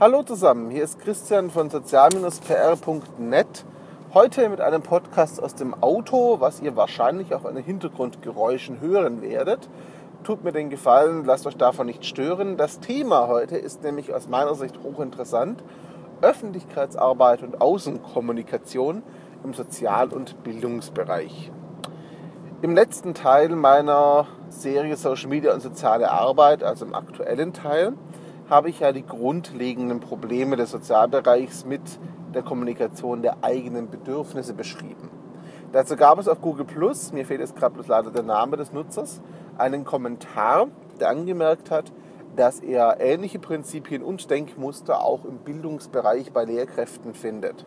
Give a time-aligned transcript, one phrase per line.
[0.00, 3.64] Hallo zusammen, hier ist Christian von sozial-pr.net.
[4.14, 9.20] Heute mit einem Podcast aus dem Auto, was ihr wahrscheinlich auch an den Hintergrundgeräuschen hören
[9.20, 9.68] werdet.
[10.24, 12.56] Tut mir den Gefallen, lasst euch davon nicht stören.
[12.56, 15.62] Das Thema heute ist nämlich aus meiner Sicht hochinteressant.
[16.22, 19.02] Öffentlichkeitsarbeit und Außenkommunikation
[19.44, 21.52] im Sozial- und Bildungsbereich.
[22.62, 27.92] Im letzten Teil meiner Serie Social Media und soziale Arbeit, also im aktuellen Teil,
[28.50, 31.80] habe ich ja die grundlegenden Probleme des Sozialbereichs mit
[32.34, 35.08] der Kommunikation der eigenen Bedürfnisse beschrieben.
[35.72, 38.72] Dazu gab es auf Google Plus, mir fehlt jetzt gerade bloß leider der Name des
[38.72, 39.20] Nutzers,
[39.56, 40.66] einen Kommentar,
[40.98, 41.92] der angemerkt hat,
[42.34, 47.64] dass er ähnliche Prinzipien und Denkmuster auch im Bildungsbereich bei Lehrkräften findet.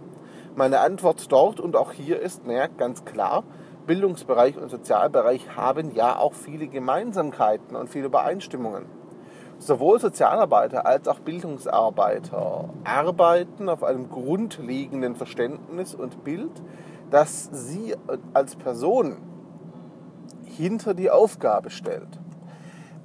[0.56, 3.44] Meine Antwort dort und auch hier ist, naja, ganz klar,
[3.88, 9.03] Bildungsbereich und Sozialbereich haben ja auch viele Gemeinsamkeiten und viele Übereinstimmungen.
[9.66, 16.52] Sowohl Sozialarbeiter als auch Bildungsarbeiter arbeiten auf einem grundlegenden Verständnis und Bild,
[17.09, 17.95] das sie
[18.33, 19.16] als Person
[20.44, 22.20] hinter die Aufgabe stellt.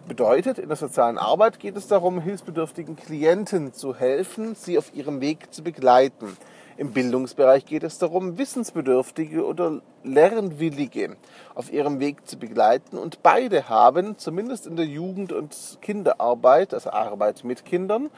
[0.09, 5.21] Bedeutet, in der sozialen Arbeit geht es darum, hilfsbedürftigen Klienten zu helfen, sie auf ihrem
[5.21, 6.37] Weg zu begleiten.
[6.79, 11.17] Im Bildungsbereich geht es darum, Wissensbedürftige oder Lernwillige
[11.57, 12.99] auf ihrem Weg zu begleiten.
[12.99, 18.11] Und beide haben, zumindest in der Jugend- und Kinderarbeit, also Arbeit mit Kindern,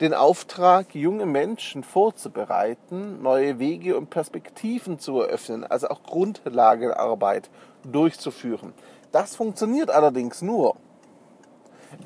[0.00, 7.50] den Auftrag, junge Menschen vorzubereiten, neue Wege und Perspektiven zu eröffnen, also auch Grundlagenarbeit
[7.84, 8.72] durchzuführen.
[9.12, 10.76] Das funktioniert allerdings nur,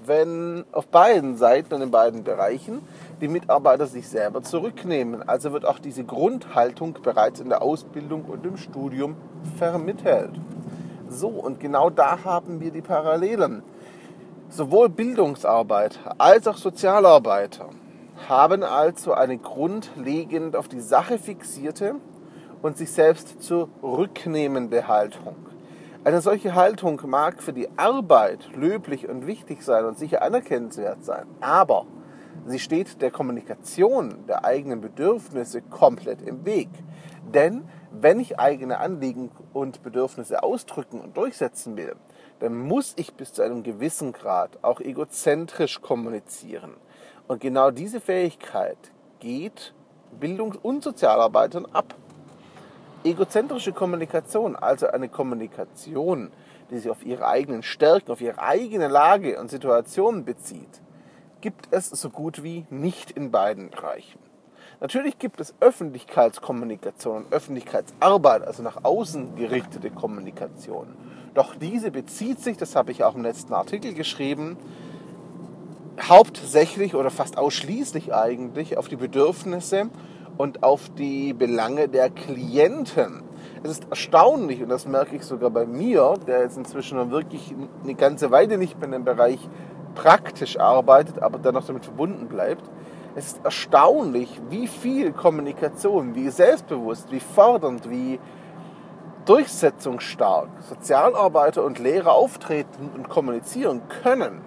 [0.04, 2.82] wenn auf beiden Seiten und in beiden Bereichen
[3.20, 5.28] die Mitarbeiter sich selber zurücknehmen.
[5.28, 9.16] Also wird auch diese Grundhaltung bereits in der Ausbildung und im Studium
[9.56, 10.32] vermittelt.
[11.08, 13.62] So, und genau da haben wir die Parallelen.
[14.48, 17.68] Sowohl Bildungsarbeiter als auch Sozialarbeiter
[18.28, 21.96] haben also eine grundlegend auf die Sache fixierte
[22.62, 25.36] und sich selbst zurücknehmende Haltung.
[26.02, 31.26] Eine solche Haltung mag für die Arbeit löblich und wichtig sein und sicher anerkennenswert sein,
[31.40, 31.86] aber
[32.46, 36.68] Sie steht der Kommunikation der eigenen Bedürfnisse komplett im Weg.
[37.34, 41.96] Denn wenn ich eigene Anliegen und Bedürfnisse ausdrücken und durchsetzen will,
[42.38, 46.74] dann muss ich bis zu einem gewissen Grad auch egozentrisch kommunizieren.
[47.28, 48.78] Und genau diese Fähigkeit
[49.20, 49.74] geht
[50.18, 51.94] Bildungs- und Sozialarbeitern ab.
[53.04, 56.32] Egozentrische Kommunikation, also eine Kommunikation,
[56.70, 60.80] die sich auf ihre eigenen Stärken, auf ihre eigene Lage und Situation bezieht,
[61.40, 64.18] gibt es so gut wie nicht in beiden Bereichen.
[64.80, 70.88] Natürlich gibt es Öffentlichkeitskommunikation und Öffentlichkeitsarbeit, also nach außen gerichtete Kommunikation.
[71.34, 74.56] Doch diese bezieht sich, das habe ich auch im letzten Artikel geschrieben,
[76.00, 79.90] hauptsächlich oder fast ausschließlich eigentlich auf die Bedürfnisse
[80.38, 83.22] und auf die Belange der Klienten.
[83.62, 87.94] Es ist erstaunlich, und das merke ich sogar bei mir, der jetzt inzwischen wirklich eine
[87.94, 89.46] ganze Weile nicht mehr in dem Bereich
[89.94, 92.62] praktisch arbeitet, aber dennoch damit verbunden bleibt.
[93.14, 98.20] Es ist erstaunlich, wie viel Kommunikation, wie selbstbewusst, wie fordernd, wie
[99.24, 104.40] durchsetzungsstark Sozialarbeiter und Lehrer auftreten und kommunizieren können,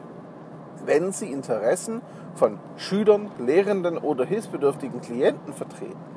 [0.86, 2.02] wenn sie Interessen
[2.36, 6.14] von Schülern, Lehrenden oder hilfsbedürftigen Klienten vertreten.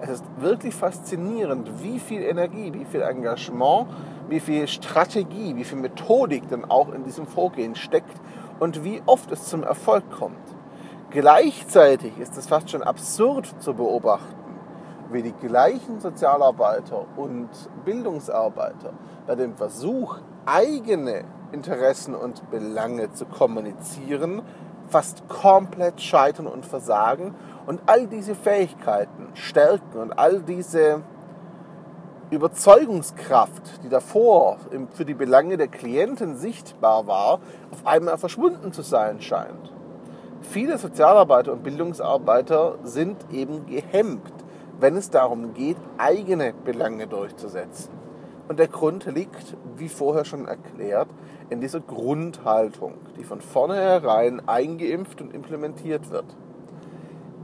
[0.00, 3.88] Es ist wirklich faszinierend, wie viel Energie, wie viel Engagement,
[4.28, 8.16] wie viel Strategie, wie viel Methodik denn auch in diesem Vorgehen steckt
[8.60, 10.36] und wie oft es zum Erfolg kommt.
[11.10, 14.58] Gleichzeitig ist es fast schon absurd zu beobachten,
[15.10, 17.48] wie die gleichen Sozialarbeiter und
[17.84, 18.92] Bildungsarbeiter
[19.26, 24.42] bei dem Versuch, eigene Interessen und Belange zu kommunizieren,
[24.88, 27.34] fast komplett scheitern und versagen
[27.66, 31.02] und all diese Fähigkeiten, Stärken und all diese
[32.30, 34.58] Überzeugungskraft, die davor
[34.92, 37.40] für die Belange der Klienten sichtbar war,
[37.70, 39.72] auf einmal verschwunden zu sein scheint.
[40.42, 44.32] Viele Sozialarbeiter und Bildungsarbeiter sind eben gehemmt,
[44.78, 47.92] wenn es darum geht, eigene Belange durchzusetzen.
[48.46, 51.08] Und der Grund liegt, wie vorher schon erklärt,
[51.50, 56.36] in dieser Grundhaltung, die von vornherein eingeimpft und implementiert wird.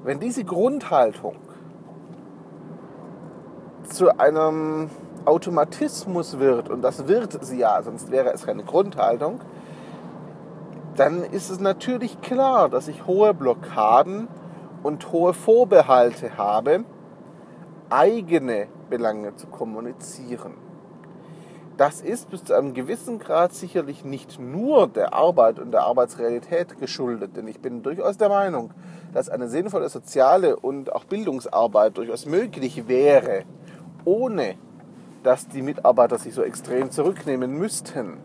[0.03, 1.37] Wenn diese Grundhaltung
[3.95, 4.91] zu einem
[5.25, 9.41] Automatismus wird, und das wird sie ja, sonst wäre es keine Grundhaltung,
[10.97, 14.29] dann ist es natürlich klar, dass ich hohe Blockaden
[14.83, 16.85] und hohe Vorbehalte habe,
[17.89, 20.55] eigene Belange zu kommunizieren.
[21.77, 26.79] Das ist bis zu einem gewissen Grad sicherlich nicht nur der Arbeit und der Arbeitsrealität
[26.79, 28.73] geschuldet, denn ich bin durchaus der Meinung,
[29.13, 33.45] dass eine sinnvolle soziale und auch Bildungsarbeit durchaus möglich wäre,
[34.05, 34.57] ohne
[35.23, 38.19] dass die Mitarbeiter sich so extrem zurücknehmen müssten.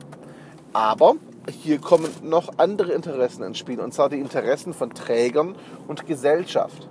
[0.74, 1.16] Aber
[1.50, 5.56] hier kommen noch andere Interessen ins Spiel, und zwar die Interessen von Trägern
[5.88, 6.90] und Gesellschaft.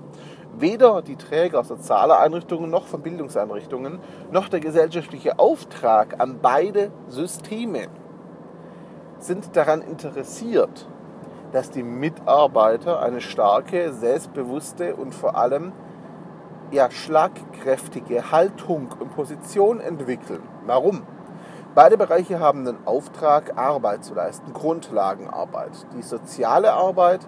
[0.59, 4.01] Weder die Träger sozialer Einrichtungen noch von Bildungseinrichtungen
[4.33, 7.89] noch der gesellschaftliche Auftrag an beide Systeme
[9.21, 10.89] sind daran interessiert,
[11.53, 15.73] dass die Mitarbeiter eine starke, selbstbewusste und vor allem
[16.71, 20.43] ja, schlagkräftige Haltung und Position entwickeln.
[20.67, 21.03] Warum?
[21.75, 25.87] Beide Bereiche haben den Auftrag, Arbeit zu leisten, Grundlagenarbeit.
[25.97, 27.21] Die soziale Arbeit,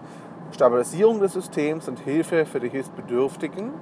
[0.53, 3.73] Stabilisierung des Systems und Hilfe für die Hilfsbedürftigen.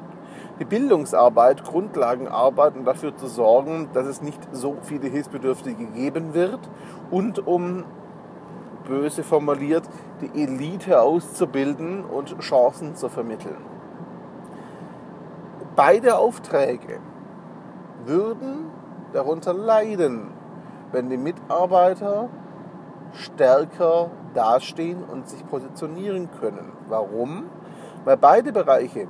[0.61, 6.61] Die Bildungsarbeit, Grundlagenarbeit, um dafür zu sorgen, dass es nicht so viele Hilfsbedürftige geben wird
[7.11, 7.85] und um
[8.87, 9.85] böse formuliert,
[10.21, 13.78] die Elite auszubilden und Chancen zu vermitteln.
[15.79, 16.99] Beide Aufträge
[18.05, 18.69] würden
[19.13, 20.33] darunter leiden,
[20.91, 22.29] wenn die Mitarbeiter
[23.13, 26.73] stärker dastehen und sich positionieren können.
[26.89, 27.45] Warum?
[28.05, 29.07] Weil beide Bereiche,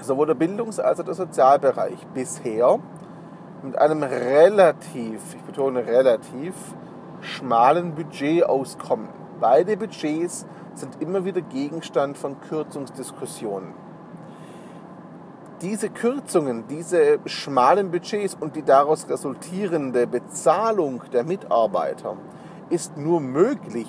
[0.00, 2.78] sowohl der Bildungs- als auch der Sozialbereich, bisher
[3.64, 6.54] mit einem relativ, ich betone relativ,
[7.22, 9.08] schmalen Budget auskommen.
[9.40, 13.89] Beide Budgets sind immer wieder Gegenstand von Kürzungsdiskussionen
[15.62, 22.16] diese Kürzungen, diese schmalen Budgets und die daraus resultierende Bezahlung der Mitarbeiter
[22.70, 23.88] ist nur möglich,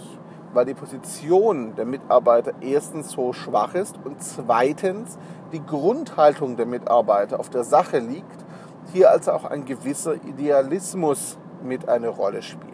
[0.54, 5.18] weil die Position der Mitarbeiter erstens so schwach ist und zweitens
[5.54, 8.46] die Grundhaltung der Mitarbeiter auf der Sache liegt,
[8.92, 12.72] hier also auch ein gewisser Idealismus mit eine Rolle spielt.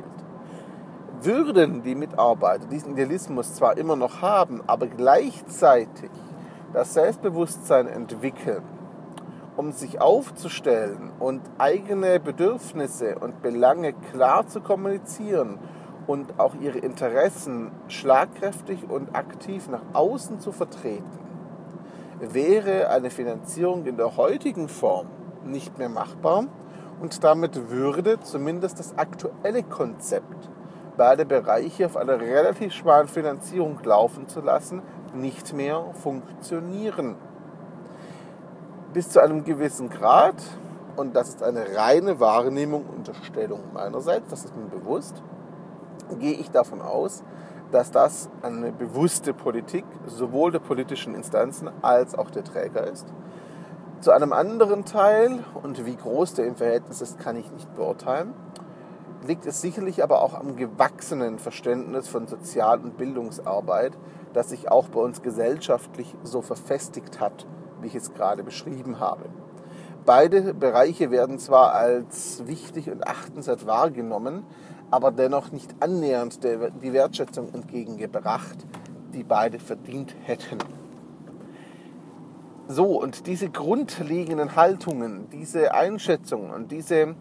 [1.21, 6.09] Würden die Mitarbeiter diesen Idealismus zwar immer noch haben, aber gleichzeitig
[6.73, 8.63] das Selbstbewusstsein entwickeln,
[9.57, 15.57] um sich aufzustellen und eigene Bedürfnisse und Belange klar zu kommunizieren
[16.05, 21.19] und auch ihre Interessen schlagkräftig und aktiv nach außen zu vertreten,
[22.19, 25.07] wäre eine Finanzierung in der heutigen Form
[25.43, 26.45] nicht mehr machbar
[27.01, 30.49] und damit würde zumindest das aktuelle Konzept,
[30.97, 34.81] beide Bereiche auf einer relativ schmalen Finanzierung laufen zu lassen,
[35.15, 37.15] nicht mehr funktionieren
[38.97, 40.33] bis zu einem gewissen Grad,
[40.95, 45.21] und das ist eine reine Wahrnehmung, Unterstellung meinerseits, das ist mir bewusst,
[46.17, 47.21] gehe ich davon aus,
[47.71, 53.05] dass das eine bewusste Politik sowohl der politischen Instanzen als auch der Träger ist.
[54.01, 58.33] Zu einem anderen Teil, und wie groß der im Verhältnis ist, kann ich nicht beurteilen,
[59.27, 63.95] liegt es sicherlich aber auch am gewachsenen Verständnis von Sozial- und Bildungsarbeit,
[64.33, 67.45] das sich auch bei uns gesellschaftlich so verfestigt hat
[67.81, 69.25] wie ich es gerade beschrieben habe.
[70.05, 74.45] Beide Bereiche werden zwar als wichtig und achtenswert wahrgenommen,
[74.89, 78.57] aber dennoch nicht annähernd die Wertschätzung entgegengebracht,
[79.13, 80.59] die beide verdient hätten.
[82.69, 87.15] So, und diese grundlegenden Haltungen, diese Einschätzungen und diese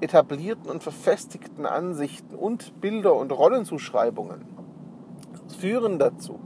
[0.00, 4.46] etablierten und verfestigten Ansichten und Bilder und Rollenzuschreibungen
[5.58, 6.38] führen dazu,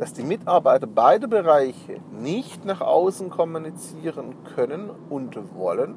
[0.00, 5.96] dass die Mitarbeiter beide Bereiche nicht nach außen kommunizieren können und wollen,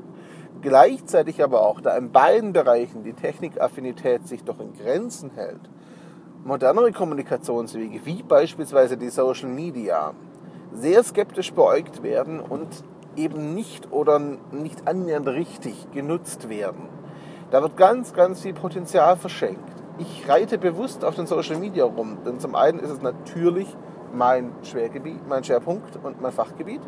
[0.62, 5.62] gleichzeitig aber auch, da in beiden Bereichen die Technikaffinität sich doch in Grenzen hält,
[6.44, 10.14] modernere Kommunikationswege wie beispielsweise die Social Media
[10.74, 12.68] sehr skeptisch beäugt werden und
[13.16, 16.90] eben nicht oder nicht annähernd richtig genutzt werden.
[17.52, 19.64] Da wird ganz, ganz viel Potenzial verschenkt.
[19.98, 23.68] Ich reite bewusst auf den Social Media rum, denn zum einen ist es natürlich
[24.14, 26.82] mein Schwergebiet, mein Schwerpunkt und mein Fachgebiet.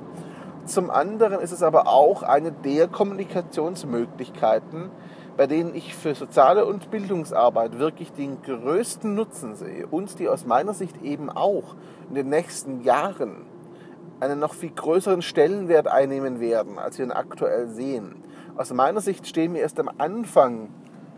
[0.65, 4.89] Zum anderen ist es aber auch eine der Kommunikationsmöglichkeiten,
[5.38, 10.46] bei denen ich für soziale und Bildungsarbeit wirklich den größten Nutzen sehe und die aus
[10.46, 11.75] meiner Sicht eben auch
[12.10, 13.46] in den nächsten Jahren
[14.20, 18.24] einen noch viel größeren Stellenwert einnehmen werden, als wir ihn aktuell sehen.
[18.58, 20.70] Aus meiner Sicht stehen wir erst am Anfang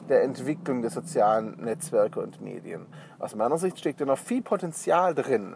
[0.09, 2.85] der Entwicklung der sozialen Netzwerke und Medien.
[3.19, 5.55] Aus meiner Sicht steckt da noch viel Potenzial drin,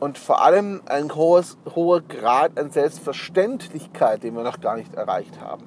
[0.00, 5.40] und vor allem ein hohes, hoher Grad an Selbstverständlichkeit, den wir noch gar nicht erreicht
[5.40, 5.64] haben.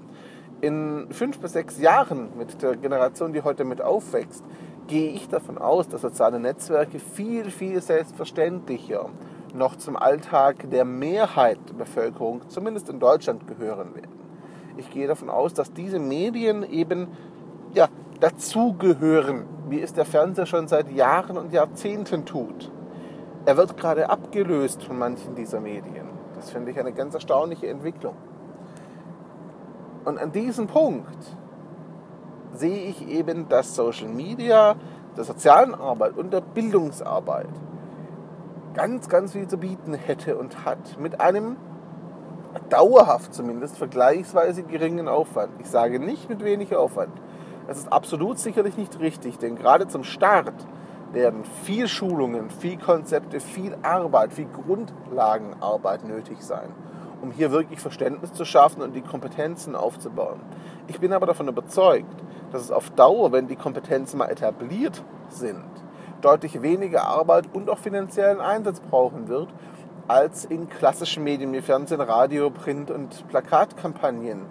[0.62, 4.44] In fünf bis sechs Jahren mit der Generation, die heute mit aufwächst,
[4.88, 9.10] gehe ich davon aus, dass soziale Netzwerke viel, viel selbstverständlicher
[9.54, 14.22] noch zum Alltag der Mehrheit der Bevölkerung, zumindest in Deutschland, gehören werden.
[14.78, 17.08] Ich gehe davon aus, dass diese Medien eben
[17.74, 17.88] ja,
[18.20, 22.72] dazugehören, wie es der Fernseher schon seit Jahren und Jahrzehnten tut.
[23.46, 26.08] Er wird gerade abgelöst von manchen dieser Medien.
[26.36, 28.16] Das finde ich eine ganz erstaunliche Entwicklung.
[30.06, 31.38] Und an diesem Punkt
[32.54, 34.76] sehe ich eben, dass Social Media
[35.18, 37.50] der sozialen Arbeit und der Bildungsarbeit
[38.74, 41.00] ganz, ganz viel zu bieten hätte und hat.
[41.00, 41.58] Mit einem
[42.70, 45.54] dauerhaft zumindest vergleichsweise geringen Aufwand.
[45.60, 47.14] Ich sage nicht mit wenig Aufwand.
[47.68, 50.54] Das ist absolut sicherlich nicht richtig, denn gerade zum Start
[51.14, 56.70] werden viel Schulungen, viel Konzepte, viel Arbeit, viel Grundlagenarbeit nötig sein,
[57.22, 60.40] um hier wirklich Verständnis zu schaffen und die Kompetenzen aufzubauen.
[60.88, 62.14] Ich bin aber davon überzeugt,
[62.52, 65.64] dass es auf Dauer, wenn die Kompetenzen mal etabliert sind,
[66.22, 69.50] deutlich weniger Arbeit und auch finanziellen Einsatz brauchen wird,
[70.08, 74.46] als in klassischen Medien wie Fernsehen, Radio, Print und Plakatkampagnen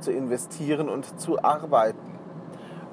[0.00, 2.18] zu investieren und zu arbeiten.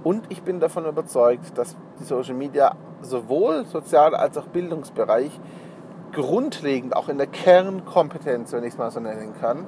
[0.04, 5.40] Und ich bin davon überzeugt, dass die Social Media sowohl Sozial- als auch Bildungsbereich
[6.12, 9.68] grundlegend, auch in der Kernkompetenz, wenn ich es mal so nennen kann,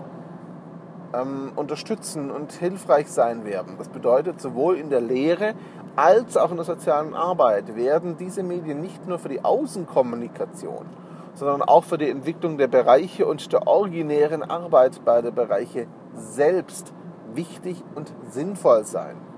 [1.13, 3.75] ähm, unterstützen und hilfreich sein werden.
[3.77, 5.53] Das bedeutet, sowohl in der Lehre
[5.95, 10.85] als auch in der sozialen Arbeit werden diese Medien nicht nur für die Außenkommunikation,
[11.33, 16.93] sondern auch für die Entwicklung der Bereiche und der originären Arbeit bei der Bereiche selbst
[17.33, 19.30] wichtig und sinnvoll sein.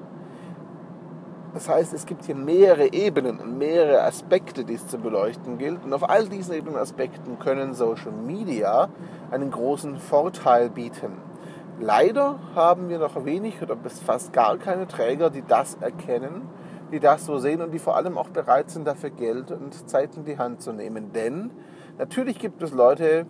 [1.53, 5.83] Das heißt, es gibt hier mehrere Ebenen und mehrere Aspekte, die es zu beleuchten gilt.
[5.83, 8.89] Und auf all diesen Ebenen Aspekten können Social Media
[9.29, 11.17] einen großen Vorteil bieten.
[11.79, 16.47] Leider haben wir noch wenig oder bis fast gar keine Träger, die das erkennen,
[16.91, 20.15] die das so sehen und die vor allem auch bereit sind, dafür Geld und Zeit
[20.15, 21.11] in die Hand zu nehmen.
[21.13, 21.51] Denn
[21.99, 23.27] natürlich gibt es Leute,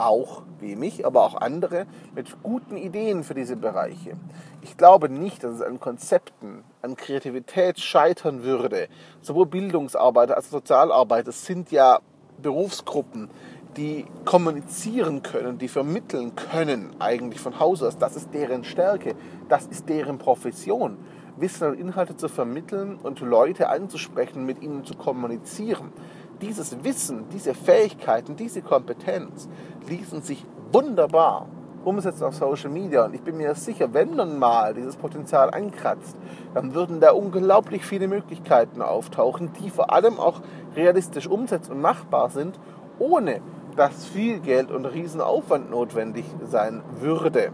[0.00, 4.16] auch wie mich, aber auch andere mit guten Ideen für diese Bereiche.
[4.62, 8.88] Ich glaube nicht, dass es an Konzepten, an Kreativität scheitern würde.
[9.20, 12.00] Sowohl Bildungsarbeiter als auch Sozialarbeiter sind ja
[12.42, 13.30] Berufsgruppen,
[13.76, 17.98] die kommunizieren können, die vermitteln können, eigentlich von Hause aus.
[17.98, 19.14] Das ist deren Stärke,
[19.48, 20.98] das ist deren Profession.
[21.36, 25.92] Wissen und Inhalte zu vermitteln und Leute anzusprechen, mit ihnen zu kommunizieren
[26.40, 29.48] dieses Wissen, diese Fähigkeiten, diese Kompetenz
[29.88, 31.46] ließen sich wunderbar
[31.84, 33.04] umsetzen auf Social Media.
[33.04, 36.16] Und ich bin mir sicher, wenn man mal dieses Potenzial ankratzt,
[36.54, 40.40] dann würden da unglaublich viele Möglichkeiten auftauchen, die vor allem auch
[40.76, 42.58] realistisch umsetzt und machbar sind,
[42.98, 43.40] ohne
[43.76, 47.52] dass viel Geld und Riesenaufwand notwendig sein würde.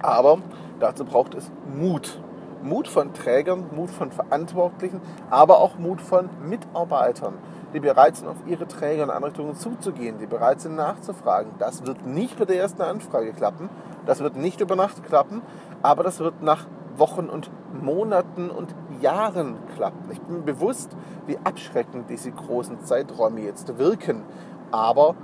[0.00, 0.38] Aber
[0.80, 2.20] dazu braucht es Mut.
[2.62, 7.34] Mut von Trägern, Mut von Verantwortlichen, aber auch Mut von Mitarbeitern
[7.72, 11.52] die bereit sind, auf ihre Träger und Anrichtungen zuzugehen, die bereit sind, nachzufragen.
[11.58, 13.68] Das wird nicht bei der ersten Anfrage klappen,
[14.06, 15.42] das wird nicht über Nacht klappen,
[15.82, 20.10] aber das wird nach Wochen und Monaten und Jahren klappen.
[20.10, 20.96] Ich bin mir bewusst,
[21.26, 24.22] wie abschreckend diese großen Zeiträume jetzt wirken,
[24.70, 25.14] aber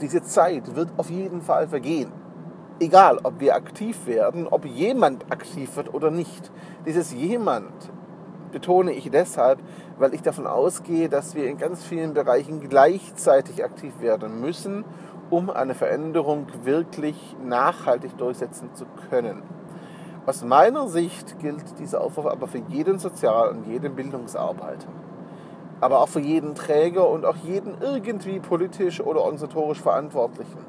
[0.00, 2.12] diese Zeit wird auf jeden Fall vergehen.
[2.78, 6.52] Egal, ob wir aktiv werden, ob jemand aktiv wird oder nicht.
[6.84, 7.72] Dieses jemand
[8.56, 9.58] betone ich deshalb,
[9.98, 14.86] weil ich davon ausgehe, dass wir in ganz vielen Bereichen gleichzeitig aktiv werden müssen,
[15.28, 19.42] um eine Veränderung wirklich nachhaltig durchsetzen zu können.
[20.24, 24.88] Aus meiner Sicht gilt dieser Aufruf aber für jeden Sozial- und jeden Bildungsarbeiter.
[25.82, 30.64] Aber auch für jeden Träger und auch jeden irgendwie politisch oder organisatorisch Verantwortlichen.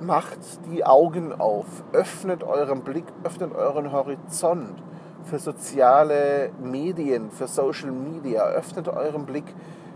[0.00, 0.38] Macht
[0.72, 4.82] die Augen auf, öffnet euren Blick, öffnet euren Horizont
[5.24, 8.44] für soziale Medien, für Social Media.
[8.44, 9.54] Öffnet euren Blick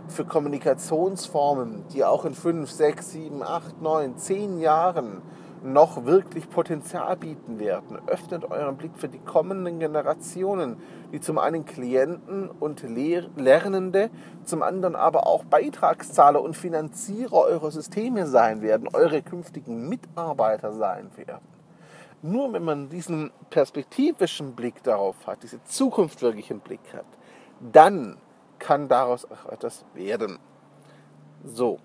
[0.08, 5.22] für Kommunikationsformen, die auch in 5, 6, 7, 8, 9, 10 Jahren
[5.62, 7.98] noch wirklich Potenzial bieten werden.
[8.06, 10.76] Öffnet euren Blick für die kommenden Generationen,
[11.12, 12.82] die zum einen Klienten und
[13.36, 14.10] Lernende,
[14.44, 21.10] zum anderen aber auch Beitragszahler und Finanzierer eurer Systeme sein werden, eure künftigen Mitarbeiter sein
[21.16, 21.55] werden.
[22.22, 27.06] Nur wenn man diesen perspektivischen Blick darauf hat, diese Zukunft wirklich im Blick hat,
[27.60, 28.16] dann
[28.58, 30.38] kann daraus auch etwas werden.
[31.44, 31.78] So,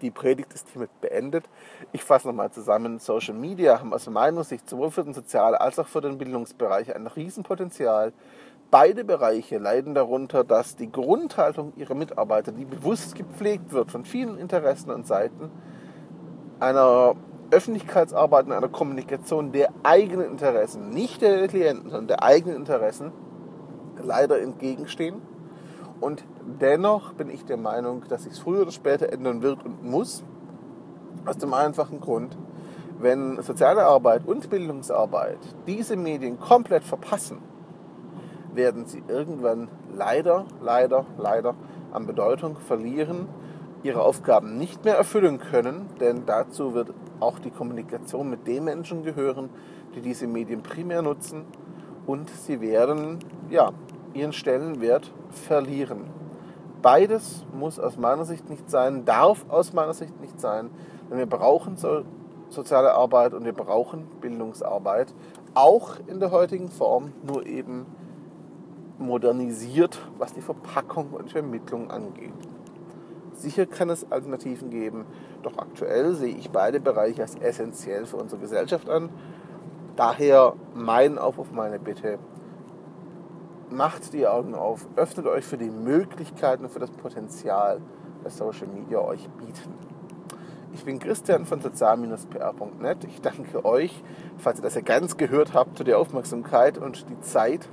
[0.00, 1.44] die Predigt ist hiermit beendet.
[1.92, 2.98] Ich fasse nochmal zusammen.
[2.98, 6.94] Social Media haben aus meiner Sicht sowohl für den Sozial- als auch für den Bildungsbereich
[6.94, 8.12] ein Riesenpotenzial.
[8.70, 14.38] Beide Bereiche leiden darunter, dass die Grundhaltung ihrer Mitarbeiter, die bewusst gepflegt wird von vielen
[14.38, 15.50] Interessen und Seiten,
[16.60, 17.14] einer
[17.50, 23.12] Öffentlichkeitsarbeit und einer Kommunikation der eigenen Interessen, nicht der Klienten, sondern der eigenen Interessen,
[24.02, 25.22] leider entgegenstehen.
[26.00, 26.24] Und
[26.60, 30.22] dennoch bin ich der Meinung, dass sich es früher oder später ändern wird und muss.
[31.26, 32.36] Aus dem einfachen Grund,
[33.00, 35.38] Wenn soziale Arbeit und Bildungsarbeit
[35.68, 37.38] diese Medien komplett verpassen,
[38.54, 41.54] werden sie irgendwann leider, leider, leider
[41.92, 43.28] an Bedeutung verlieren,
[43.84, 49.02] ihre Aufgaben nicht mehr erfüllen können, denn dazu wird auch die Kommunikation mit den Menschen
[49.02, 49.50] gehören,
[49.94, 51.44] die diese Medien primär nutzen
[52.06, 53.18] und sie werden
[53.50, 53.72] ja,
[54.14, 56.04] ihren Stellenwert verlieren.
[56.80, 60.70] Beides muss aus meiner Sicht nicht sein, darf aus meiner Sicht nicht sein,
[61.10, 62.02] denn wir brauchen so
[62.50, 65.12] soziale Arbeit und wir brauchen Bildungsarbeit,
[65.54, 67.86] auch in der heutigen Form, nur eben
[68.98, 72.32] modernisiert, was die Verpackung und Vermittlung angeht.
[73.38, 75.06] Sicher kann es Alternativen geben,
[75.42, 79.10] doch aktuell sehe ich beide Bereiche als essentiell für unsere Gesellschaft an.
[79.94, 82.18] Daher mein Aufruf, meine Bitte,
[83.70, 87.80] macht die Augen auf, öffnet euch für die Möglichkeiten und für das Potenzial,
[88.24, 89.74] das Social Media euch bieten.
[90.74, 93.04] Ich bin Christian von sozial-pr.net.
[93.04, 94.02] Ich danke euch,
[94.38, 97.68] falls ihr das ja ganz gehört habt, für die Aufmerksamkeit und die Zeit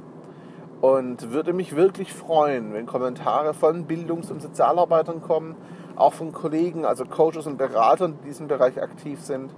[0.82, 5.56] und würde mich wirklich freuen, wenn Kommentare von Bildungs- und Sozialarbeitern kommen,
[5.96, 9.52] auch von Kollegen, also Coaches und Beratern, die in diesem Bereich aktiv sind,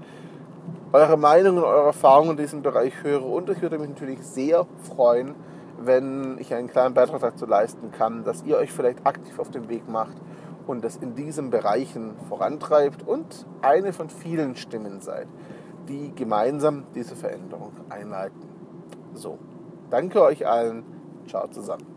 [0.93, 5.35] eure Meinungen, eure Erfahrungen in diesem Bereich höre und ich würde mich natürlich sehr freuen,
[5.79, 9.69] wenn ich einen kleinen Beitrag dazu leisten kann, dass ihr euch vielleicht aktiv auf den
[9.69, 10.15] Weg macht
[10.65, 15.27] und das in diesen Bereichen vorantreibt und eine von vielen Stimmen seid,
[15.87, 18.41] die gemeinsam diese Veränderung einleiten.
[19.13, 19.37] So,
[19.89, 20.83] danke euch allen.
[21.27, 21.96] Ciao zusammen.